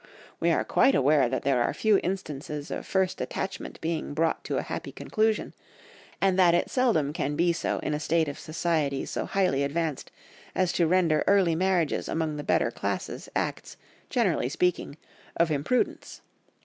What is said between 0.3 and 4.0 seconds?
We are quite aware that there are few instances of first attachment